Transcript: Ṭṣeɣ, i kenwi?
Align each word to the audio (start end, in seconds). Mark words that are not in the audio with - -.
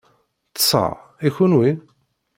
Ṭṣeɣ, 0.59 0.93
i 1.27 1.29
kenwi? 1.35 1.71